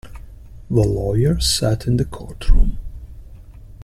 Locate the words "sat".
1.39-1.85